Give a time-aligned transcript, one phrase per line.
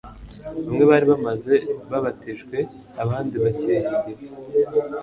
[0.65, 1.55] bamwe bari bamaze
[1.91, 2.57] babatijwe,
[3.03, 4.11] abandi bashyingiwe